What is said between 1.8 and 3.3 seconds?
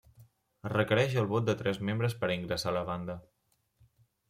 membres per a ingressar a la banda.